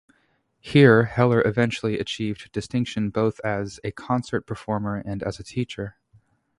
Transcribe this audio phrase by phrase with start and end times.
[0.59, 5.95] Here Heller eventually achieved distinction both as a concert performer and as a teacher.